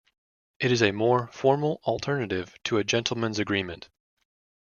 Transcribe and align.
It 0.59 0.71
is 0.71 0.81
a 0.81 0.91
more 0.91 1.27
formal 1.27 1.79
alternative 1.85 2.55
to 2.63 2.79
a 2.79 2.83
gentlemen's 2.83 3.37
agreement. 3.37 3.87